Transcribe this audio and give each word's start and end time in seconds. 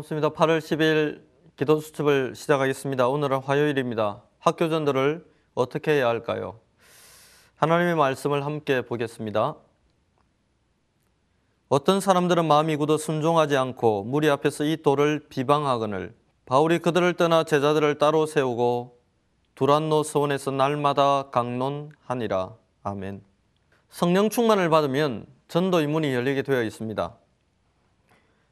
반갑습니다. 0.00 0.30
8월 0.30 0.58
10일 0.58 1.22
기도 1.56 1.80
수첩을 1.80 2.34
시작하겠습니다. 2.34 3.08
오늘은 3.08 3.38
화요일입니다. 3.38 4.22
학교 4.38 4.68
전도를 4.68 5.26
어떻게 5.54 5.92
해야 5.92 6.08
할까요? 6.08 6.58
하나님의 7.56 7.96
말씀을 7.96 8.44
함께 8.44 8.82
보겠습니다. 8.82 9.56
어떤 11.68 12.00
사람들은 12.00 12.46
마음이 12.46 12.76
굳어 12.76 12.96
순종하지 12.96 13.56
않고 13.56 14.04
무리 14.04 14.30
앞에서 14.30 14.64
이 14.64 14.78
돌을 14.78 15.26
비방하거늘 15.28 16.14
바울이 16.46 16.78
그들을 16.78 17.12
떠나 17.14 17.44
제자들을 17.44 17.98
따로 17.98 18.26
세우고 18.26 18.98
두란노 19.54 20.02
서원에서 20.02 20.50
날마다 20.52 21.30
강론하니라. 21.30 22.54
아멘. 22.82 23.22
성령 23.88 24.30
충만을 24.30 24.70
받으면 24.70 25.26
전도 25.48 25.80
의 25.80 25.86
문이 25.86 26.14
열리게 26.14 26.42
되어 26.42 26.62
있습니다. 26.62 27.16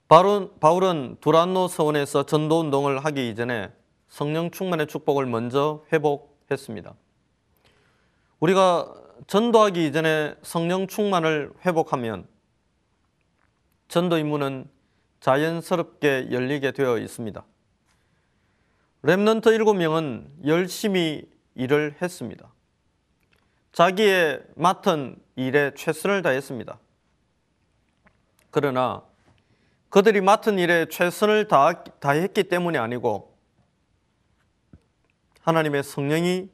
바울은, 0.08 1.16
두란노 1.20 1.68
서원에서 1.68 2.24
전도 2.24 2.60
운동을 2.60 3.04
하기 3.04 3.28
이전에 3.28 3.70
성령 4.08 4.50
충만의 4.50 4.86
축복을 4.86 5.26
먼저 5.26 5.84
회복했습니다. 5.92 6.94
우리가 8.40 8.94
전도하기 9.26 9.86
이전에 9.86 10.34
성령 10.40 10.86
충만을 10.86 11.52
회복하면 11.66 12.26
전도 13.88 14.16
임무는 14.16 14.66
자연스럽게 15.20 16.28
열리게 16.30 16.72
되어 16.72 16.96
있습니다. 16.96 17.44
Remnant 19.02 19.42
7명은 19.42 20.46
열심히 20.46 21.28
일을 21.54 21.96
했습니다. 22.00 22.50
자기의 23.72 24.42
맡은 24.54 25.16
일에 25.36 25.72
최선을 25.74 26.22
다했습니다. 26.22 26.78
그러나 28.50 29.02
그들이 29.90 30.20
맡은 30.20 30.58
일에 30.58 30.86
최선을 30.86 31.48
다, 31.48 31.82
다했기 31.82 32.44
때문이 32.44 32.76
아니고 32.76 33.34
하나님의 35.40 35.82
성령이 35.82 36.50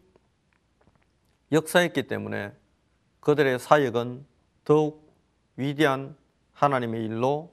역사했기 1.50 2.06
때문에 2.06 2.52
그들의 3.20 3.58
사역은 3.58 4.24
더욱 4.64 5.12
위대한 5.56 6.16
하나님의 6.52 7.04
일로 7.04 7.52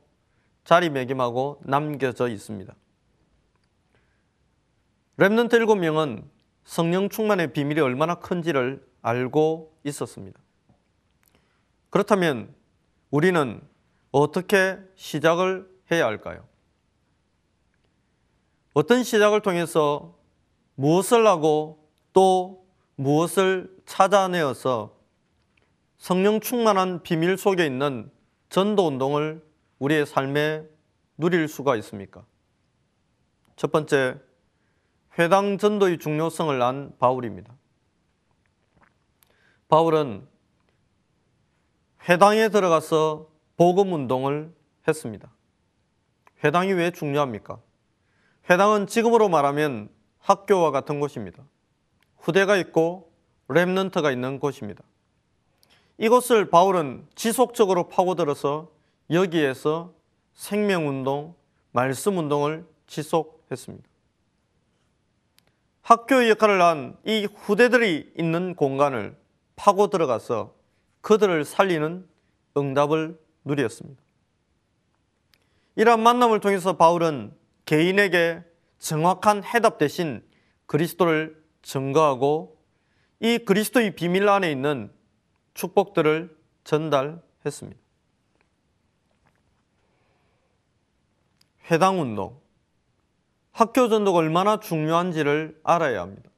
자리매김하고 0.65 1.61
남겨져 1.63 2.27
있습니다. 2.27 2.73
Remnant 5.17 5.53
일곱 5.55 5.75
명은 5.75 6.29
성령 6.63 7.09
충만의 7.09 7.53
비밀이 7.53 7.79
얼마나 7.79 8.15
큰지를 8.15 8.85
알고 9.01 9.75
있었습니다. 9.83 10.39
그렇다면 11.89 12.53
우리는 13.09 13.61
어떻게 14.11 14.77
시작을 14.95 15.70
해야 15.91 16.05
할까요? 16.05 16.47
어떤 18.73 19.03
시작을 19.03 19.41
통해서 19.41 20.17
무엇을 20.75 21.27
하고 21.27 21.87
또 22.13 22.65
무엇을 22.95 23.75
찾아내어서 23.85 24.95
성령 25.97 26.39
충만한 26.39 27.03
비밀 27.03 27.37
속에 27.37 27.65
있는 27.65 28.09
전도 28.49 28.87
운동을 28.87 29.45
우리의 29.79 30.05
삶에 30.05 30.63
누릴 31.17 31.47
수가 31.47 31.75
있습니까? 31.77 32.25
첫 33.55 33.71
번째, 33.71 34.19
회당 35.19 35.57
전도의 35.57 35.99
중요성을 35.99 36.61
안 36.61 36.97
바울입니다. 36.97 37.53
바울은 39.67 40.27
회당에 42.09 42.49
들어가서 42.49 43.29
복음 43.57 43.93
운동을 43.93 44.53
했습니다. 44.87 45.31
회당이 46.43 46.73
왜 46.73 46.91
중요합니까? 46.91 47.59
회당은 48.49 48.87
지금으로 48.87 49.29
말하면 49.29 49.89
학교와 50.19 50.71
같은 50.71 50.99
곳입니다. 50.99 51.43
후대가 52.17 52.57
있고 52.57 53.11
랩넌트가 53.47 54.11
있는 54.11 54.39
곳입니다. 54.39 54.83
이것을 55.97 56.49
바울은 56.49 57.07
지속적으로 57.15 57.87
파고들어서 57.89 58.71
여기에서 59.09 59.93
생명운동, 60.33 61.35
말씀운동을 61.71 62.65
지속했습니다. 62.87 63.87
학교의 65.81 66.29
역할을 66.29 66.61
한 66.61 66.97
이 67.05 67.25
후대들이 67.25 68.13
있는 68.17 68.55
공간을 68.55 69.17
파고 69.55 69.87
들어가서 69.87 70.53
그들을 71.01 71.43
살리는 71.45 72.07
응답을 72.57 73.19
누렸습니다. 73.43 74.01
이러한 75.75 76.01
만남을 76.01 76.39
통해서 76.39 76.77
바울은 76.77 77.33
개인에게 77.65 78.43
정확한 78.79 79.43
해답 79.43 79.77
대신 79.77 80.23
그리스도를 80.65 81.41
증거하고 81.61 82.57
이 83.19 83.37
그리스도의 83.37 83.95
비밀 83.95 84.27
안에 84.27 84.51
있는 84.51 84.91
축복들을 85.53 86.35
전달했습니다. 86.63 87.79
회당 91.69 92.01
운동, 92.01 92.39
학교 93.51 93.87
전도가 93.87 94.17
얼마나 94.17 94.59
중요한지를 94.59 95.59
알아야 95.63 96.01
합니다. 96.01 96.29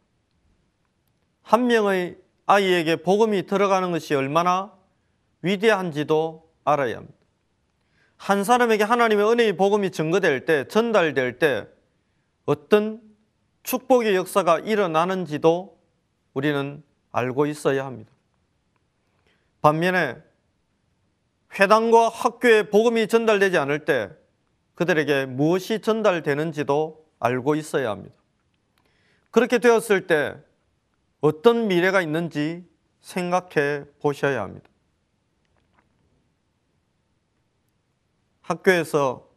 한 1.42 1.68
명의 1.68 2.18
아이에게 2.46 2.98
복음이 2.98 3.46
들어가는 3.46 3.92
것이 3.92 4.14
얼마나 4.14 4.74
위대한지도 5.42 6.52
알아야 6.64 6.98
합니다. 6.98 7.23
한 8.24 8.46
사람에게 8.46 8.86
하나님의 8.86 9.30
은혜의 9.30 9.58
복음이 9.58 9.92
증거될 9.92 10.46
때, 10.46 10.66
전달될 10.70 11.40
때 11.40 11.68
어떤 12.46 13.02
축복의 13.64 14.16
역사가 14.16 14.60
일어나는지도 14.60 15.78
우리는 16.34 16.82
알고 17.12 17.48
있어야 17.48 17.86
합니다. 17.86 18.10
반면에 19.62 20.16
회당과 21.60 22.08
학교에 22.08 22.70
복음이 22.70 23.10
전달되지 23.10 23.58
않을 23.58 23.84
때 23.84 24.10
그들에게 24.76 25.26
무엇이 25.26 25.82
전달되는지도 25.82 27.06
알고 27.20 27.56
있어야 27.56 27.90
합니다. 27.90 28.16
그렇게 29.32 29.58
되었을 29.58 30.08
때 30.08 30.38
어떤 31.20 31.68
미래가 31.68 32.02
있는지 32.02 32.64
생각해 33.02 33.84
보셔야 34.00 34.44
합니다. 34.44 34.70
학교에서 38.44 39.30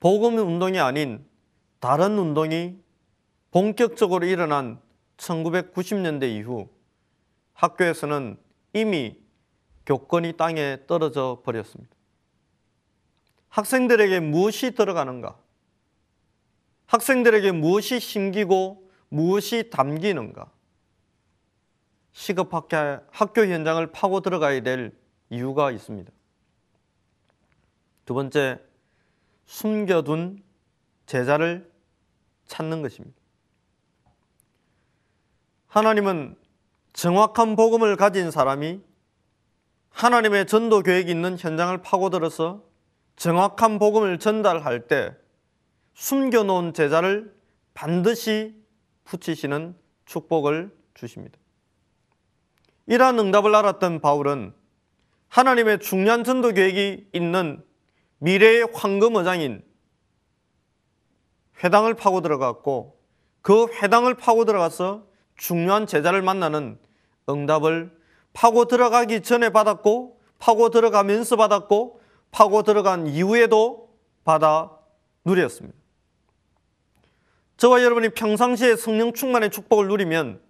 복음 0.00 0.38
운동이 0.38 0.78
아닌 0.80 1.24
다른 1.80 2.18
운동이 2.18 2.76
본격적으로 3.50 4.24
일어난 4.26 4.80
1990년대 5.16 6.24
이후 6.24 6.68
학교에서는 7.52 8.38
이미 8.72 9.18
교권이 9.86 10.36
땅에 10.36 10.78
떨어져 10.86 11.42
버렸습니다. 11.44 11.94
학생들에게 13.48 14.20
무엇이 14.20 14.72
들어가는가? 14.72 15.36
학생들에게 16.86 17.52
무엇이 17.52 18.00
심기고 18.00 18.90
무엇이 19.08 19.70
담기는가? 19.70 20.50
시급하게 22.12 22.98
학교 23.10 23.44
현장을 23.46 23.84
파고 23.92 24.20
들어가야 24.20 24.60
될 24.62 24.96
이유가 25.30 25.70
있습니다. 25.70 26.10
두 28.04 28.14
번째, 28.14 28.60
숨겨둔 29.46 30.42
제자를 31.06 31.70
찾는 32.46 32.82
것입니다. 32.82 33.16
하나님은 35.66 36.36
정확한 36.92 37.56
복음을 37.56 37.96
가진 37.96 38.30
사람이 38.30 38.80
하나님의 39.90 40.46
전도 40.46 40.82
계획이 40.82 41.10
있는 41.10 41.36
현장을 41.38 41.76
파고들어서 41.82 42.62
정확한 43.16 43.78
복음을 43.78 44.18
전달할 44.18 44.86
때 44.88 45.16
숨겨놓은 45.94 46.74
제자를 46.74 47.34
반드시 47.74 48.54
붙이시는 49.04 49.76
축복을 50.04 50.76
주십니다. 50.94 51.38
이러한 52.86 53.18
응답을 53.18 53.54
알았던 53.54 54.00
바울은 54.00 54.52
하나님의 55.28 55.80
중요한 55.80 56.22
전도 56.22 56.52
계획이 56.52 57.08
있는 57.12 57.64
미래의 58.24 58.68
황금어장인 58.72 59.62
회당을 61.62 61.92
파고 61.92 62.22
들어갔고 62.22 62.98
그 63.42 63.66
회당을 63.66 64.14
파고 64.14 64.46
들어가서 64.46 65.06
중요한 65.36 65.86
제자를 65.86 66.22
만나는 66.22 66.78
응답을 67.28 67.94
파고 68.32 68.64
들어가기 68.64 69.20
전에 69.20 69.50
받았고 69.50 70.18
파고 70.38 70.70
들어가면서 70.70 71.36
받았고 71.36 72.00
파고 72.30 72.62
들어간 72.62 73.06
이후에도 73.06 73.94
받아 74.24 74.70
누렸습니다. 75.26 75.76
저와 77.58 77.82
여러분이 77.82 78.08
평상시에 78.10 78.76
성령 78.76 79.12
충만의 79.12 79.50
축복을 79.50 79.86
누리면 79.88 80.40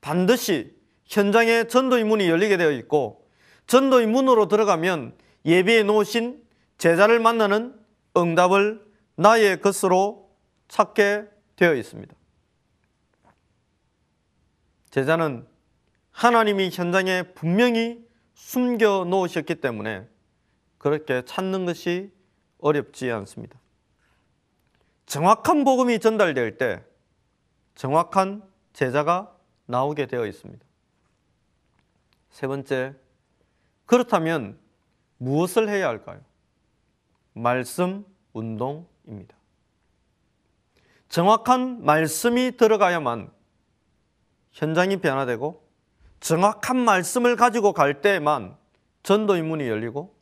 반드시 0.00 0.74
현장에 1.04 1.64
전도의 1.64 2.04
문이 2.04 2.30
열리게 2.30 2.56
되어 2.56 2.70
있고 2.72 3.28
전도의 3.66 4.06
문으로 4.06 4.48
들어가면 4.48 5.14
예비해 5.44 5.82
놓으신 5.82 6.49
제자를 6.80 7.20
만나는 7.20 7.78
응답을 8.16 8.82
나의 9.14 9.60
것으로 9.60 10.34
찾게 10.66 11.28
되어 11.56 11.74
있습니다. 11.74 12.16
제자는 14.88 15.46
하나님이 16.10 16.70
현장에 16.72 17.34
분명히 17.34 18.02
숨겨 18.32 19.04
놓으셨기 19.04 19.56
때문에 19.56 20.08
그렇게 20.78 21.22
찾는 21.22 21.66
것이 21.66 22.10
어렵지 22.60 23.10
않습니다. 23.10 23.60
정확한 25.04 25.64
복음이 25.64 25.98
전달될 25.98 26.56
때 26.56 26.82
정확한 27.74 28.42
제자가 28.72 29.36
나오게 29.66 30.06
되어 30.06 30.26
있습니다. 30.26 30.64
세 32.30 32.46
번째, 32.46 32.94
그렇다면 33.84 34.58
무엇을 35.18 35.68
해야 35.68 35.86
할까요? 35.88 36.29
말씀 37.42 38.04
운동입니다. 38.32 39.36
정확한 41.08 41.84
말씀이 41.84 42.56
들어가야만 42.56 43.32
현장이 44.52 44.98
변화되고 44.98 45.68
정확한 46.20 46.76
말씀을 46.76 47.36
가지고 47.36 47.72
갈 47.72 48.00
때만 48.00 48.56
전도의 49.02 49.42
문이 49.42 49.68
열리고 49.68 50.14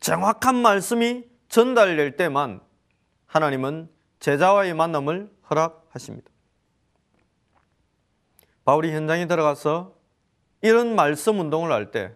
정확한 0.00 0.54
말씀이 0.54 1.24
전달될 1.48 2.16
때만 2.16 2.60
하나님은 3.26 3.88
제자와의 4.20 4.74
만남을 4.74 5.32
허락하십니다. 5.50 6.30
바울이 8.64 8.92
현장에 8.92 9.26
들어가서 9.26 9.94
이런 10.62 10.94
말씀 10.94 11.40
운동을 11.40 11.72
할 11.72 11.90
때 11.90 12.14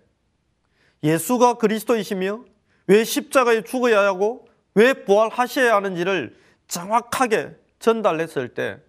예수가 1.02 1.54
그리스도이시며 1.54 2.44
왜 2.86 3.04
십자가에 3.04 3.62
죽어야 3.62 4.02
하고 4.02 4.48
왜 4.74 4.92
부활하셔야 4.92 5.74
하는지를 5.76 6.36
정확하게 6.66 7.56
전달했을 7.78 8.54
때 8.54 8.80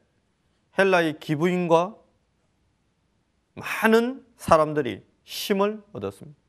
헬라의 0.77 1.19
기부인과 1.19 1.95
많은 3.55 4.25
사람들이 4.37 5.03
힘을 5.23 5.83
얻었습니다. 5.93 6.39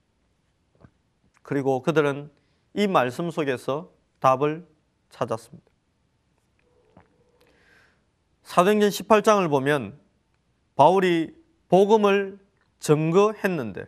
그리고 1.43 1.82
그들은 1.82 2.31
이 2.75 2.87
말씀 2.87 3.31
속에서 3.31 3.93
답을 4.20 4.67
찾았습니다. 5.11 5.70
사도행전 8.43 8.91
18장을 8.91 9.49
보면 9.49 9.99
바울이 10.76 11.35
복음을 11.69 12.38
증거했는데 12.81 13.87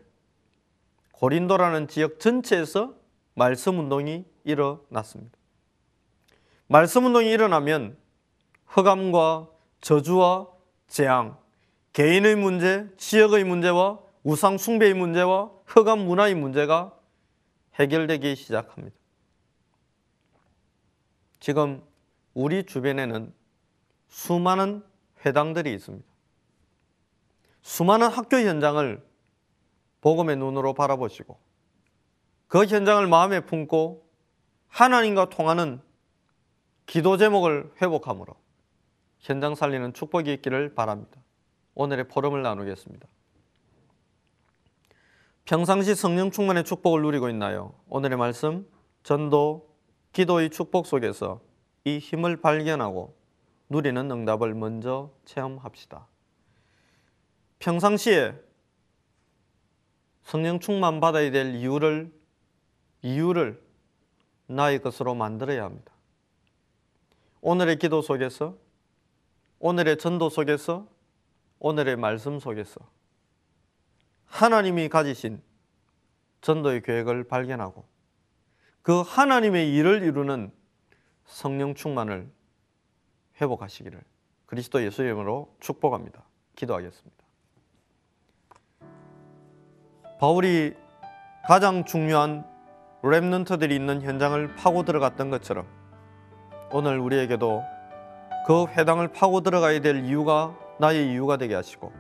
고린도라는 1.12 1.88
지역 1.88 2.20
전체에서 2.20 2.94
말씀 3.38 3.78
운동이 3.78 4.24
일어났습니다. 4.44 5.36
말씀 6.68 7.04
운동이 7.04 7.30
일어나면 7.30 7.98
흑암과 8.64 9.48
저주와 9.82 10.48
재앙, 10.88 11.36
개인의 11.92 12.36
문제, 12.36 12.88
지역의 12.96 13.44
문제와 13.44 14.00
우상 14.22 14.56
숭배의 14.56 14.94
문제와 14.94 15.50
흑암 15.66 15.98
문화의 15.98 16.34
문제가 16.34 16.98
해결되기 17.74 18.36
시작합니다. 18.36 18.96
지금 21.38 21.84
우리 22.32 22.64
주변에는 22.64 23.34
수많은 24.08 24.82
회당들이 25.26 25.74
있습니다. 25.74 26.08
수많은 27.60 28.08
학교 28.08 28.38
현장을 28.38 29.06
복음의 30.00 30.36
눈으로 30.36 30.72
바라보시고 30.72 31.45
그 32.48 32.64
현장을 32.64 33.06
마음에 33.06 33.40
품고 33.40 34.06
하나님과 34.69 35.31
통하는 35.31 35.81
기도 36.87 37.16
제목을 37.16 37.72
회복함으로 37.82 38.34
현장 39.19 39.54
살리는 39.54 39.93
축복이 39.93 40.32
있기를 40.34 40.75
바랍니다. 40.75 41.20
오늘의 41.75 42.08
포럼을 42.08 42.43
나누겠습니다. 42.43 43.08
평상시 45.44 45.94
성령 45.94 46.31
충만의 46.31 46.64
축복을 46.64 47.02
누리고 47.02 47.28
있나요? 47.28 47.75
오늘의 47.88 48.19
말씀 48.19 48.66
전도 49.02 49.76
기도의 50.12 50.50
축복 50.50 50.87
속에서 50.87 51.40
이 51.84 51.98
힘을 51.98 52.40
발견하고 52.40 53.16
누리는 53.69 54.10
응답을 54.10 54.54
먼저 54.54 55.12
체험합시다. 55.25 56.06
평상시에 57.58 58.34
성령 60.22 60.58
충만 60.58 61.00
받아야 61.00 61.31
될 61.31 61.54
이유를 61.54 62.15
이유를 63.02 63.62
나의 64.46 64.81
것으로 64.81 65.14
만들어야 65.14 65.64
합니다. 65.64 65.93
오늘의 67.40 67.78
기도 67.78 68.02
속에서 68.02 68.56
오늘의 69.58 69.98
전도 69.98 70.28
속에서 70.28 70.87
오늘의 71.58 71.96
말씀 71.96 72.38
속에서 72.38 72.81
하나님이 74.26 74.88
가지신 74.88 75.43
전도의 76.40 76.82
계획을 76.82 77.25
발견하고 77.25 77.87
그 78.82 79.00
하나님의 79.00 79.75
일을 79.75 80.02
이루는 80.02 80.52
성령 81.25 81.75
충만을 81.75 82.31
회복하시기를 83.40 84.00
그리스도 84.46 84.82
예수 84.82 85.02
이름으로 85.02 85.54
축복합니다. 85.60 86.22
기도하겠습니다. 86.54 87.25
바울이 90.20 90.75
가장 91.46 91.84
중요한 91.84 92.56
랩넌트들이 93.11 93.73
있는 93.73 94.03
현장을 94.03 94.55
파고 94.56 94.85
들어갔던 94.85 95.31
것처럼 95.31 95.67
오늘 96.73 96.99
우리에게도 96.99 97.62
그 98.47 98.67
회당을 98.69 99.08
파고 99.08 99.41
들어가야 99.41 99.81
될 99.81 100.05
이유가 100.05 100.55
나의 100.79 101.11
이유가 101.11 101.37
되게 101.37 101.55
하시고 101.55 101.93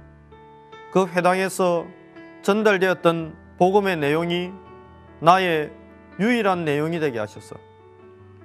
그 0.92 1.06
회당에서 1.06 1.86
전달되었던 2.42 3.36
복음의 3.58 3.96
내용이 3.96 4.52
나의 5.20 5.72
유일한 6.20 6.64
내용이 6.64 7.00
되게 7.00 7.18
하셔서 7.18 7.56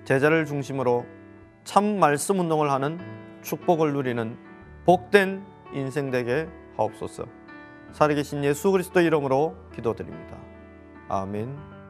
제자를 0.04 0.46
중심으로 0.46 1.06
참 1.63 2.00
말씀 2.00 2.40
운동을 2.40 2.72
하는 2.72 3.00
축복을 3.44 3.94
누리는 3.94 4.38
복된 4.86 5.46
인생 5.74 6.12
되게 6.12 6.48
하옵소서. 6.78 7.25
살아계신 7.92 8.44
예수 8.44 8.72
그리스도 8.72 9.01
이름으로 9.01 9.56
기도드립니다. 9.74 10.38
아멘. 11.10 11.80